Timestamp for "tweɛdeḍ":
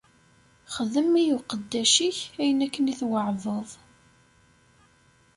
2.99-3.69